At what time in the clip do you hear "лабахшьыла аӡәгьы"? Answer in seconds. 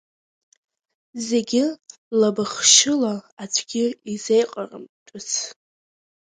2.19-3.85